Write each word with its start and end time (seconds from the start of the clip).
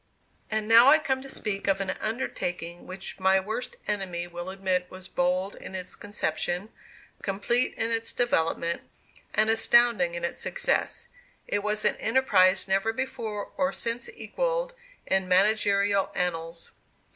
And 0.49 0.67
now 0.67 0.87
I 0.87 0.97
come 0.97 1.21
to 1.21 1.29
speak 1.29 1.67
of 1.67 1.79
an 1.79 1.91
undertaking 2.01 2.87
which 2.87 3.19
my 3.19 3.39
worst 3.39 3.75
enemy 3.87 4.25
will 4.25 4.49
admit 4.49 4.89
was 4.89 5.07
bold 5.07 5.53
in 5.55 5.75
its 5.75 5.95
conception, 5.95 6.69
complete 7.21 7.75
in 7.75 7.91
its 7.91 8.11
development, 8.11 8.81
and 9.35 9.47
astounding 9.47 10.15
in 10.15 10.25
its 10.25 10.39
success. 10.39 11.05
It 11.47 11.61
was 11.61 11.85
an 11.85 11.97
enterprise 11.97 12.67
never 12.67 12.91
before 12.91 13.51
or 13.57 13.71
since 13.71 14.09
equalled 14.15 14.73
in 15.05 15.27
managerial 15.27 16.11
annals. 16.15 16.71